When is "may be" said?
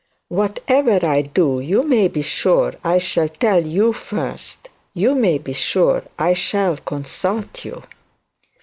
1.83-2.23, 5.13-5.53